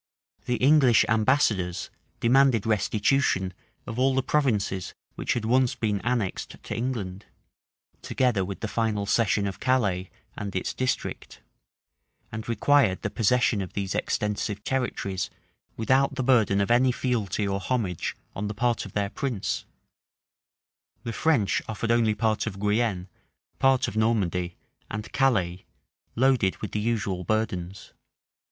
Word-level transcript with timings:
The 0.45 0.55
English 0.55 1.05
ambassadors 1.07 1.91
demanded 2.19 2.65
restitution 2.65 3.53
of 3.85 3.99
all 3.99 4.15
the 4.15 4.23
provinces 4.23 4.95
which 5.13 5.33
had 5.33 5.45
once 5.45 5.75
been 5.75 6.01
annexed 6.01 6.55
to 6.63 6.75
England, 6.75 7.27
together 8.01 8.43
with 8.43 8.61
the 8.61 8.67
final 8.67 9.05
cession 9.05 9.45
of 9.45 9.59
Calais 9.59 10.09
and 10.35 10.55
its 10.55 10.73
district; 10.73 11.41
and 12.31 12.49
required 12.49 13.03
the 13.03 13.11
possession 13.11 13.61
of 13.61 13.73
these 13.73 13.93
extensive 13.93 14.63
territories 14.63 15.29
without 15.77 16.15
the 16.15 16.23
burden 16.23 16.61
of 16.61 16.71
any 16.71 16.91
fealty 16.91 17.47
or 17.47 17.59
homage 17.59 18.15
on 18.35 18.47
the 18.47 18.55
part 18.55 18.87
of 18.87 18.93
their 18.93 19.11
prince: 19.11 19.65
the 21.03 21.13
French 21.13 21.61
offered 21.67 21.91
only 21.91 22.15
part 22.15 22.47
of 22.47 22.59
Guienne, 22.59 23.07
part 23.59 23.87
of 23.87 23.95
Normandy, 23.95 24.55
and 24.89 25.13
Calais, 25.13 25.63
loaded 26.15 26.57
with 26.57 26.71
the 26.71 26.79
usual 26.79 27.23
burdens. 27.23 27.93